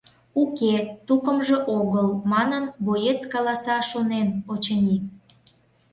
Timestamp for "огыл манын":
1.79-2.63